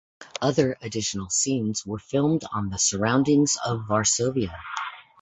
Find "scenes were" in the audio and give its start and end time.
1.29-1.99